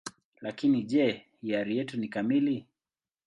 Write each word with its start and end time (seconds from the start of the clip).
Lakini 0.41 0.83
je, 0.83 1.25
hiari 1.41 1.77
yetu 1.77 1.99
ni 1.99 2.07
kamili? 2.09 2.65